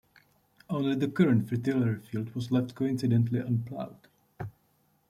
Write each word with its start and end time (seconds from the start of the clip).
Only 0.67 0.95
the 0.95 1.07
current 1.09 1.47
fritillary 1.47 1.99
field 1.99 2.33
was 2.33 2.51
left 2.51 2.73
coincidentally 2.73 3.37
unploughed. 3.37 4.07